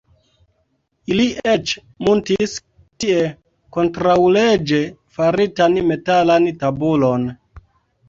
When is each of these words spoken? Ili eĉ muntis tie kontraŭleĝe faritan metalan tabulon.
Ili 1.15 1.27
eĉ 1.51 1.73
muntis 2.07 2.57
tie 3.05 3.21
kontraŭleĝe 3.79 4.83
faritan 5.21 5.81
metalan 5.95 6.53
tabulon. 6.67 7.33